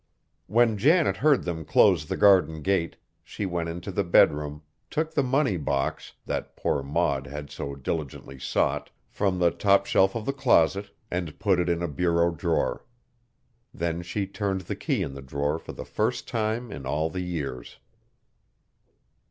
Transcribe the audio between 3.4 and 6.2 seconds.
went into the bedroom, took the money box,